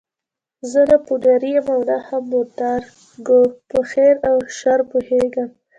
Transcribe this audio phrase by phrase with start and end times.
[0.71, 2.71] زه نه پوډري یم او نه هم مرده
[3.27, 5.49] ګو، په خیر او شر پوهېږم.